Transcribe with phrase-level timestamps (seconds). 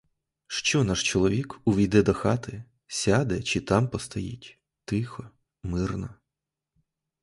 [0.47, 5.29] Що наш чоловік, увійде до хати, сяде чи там постоїть— тихо,
[5.63, 6.15] мирно.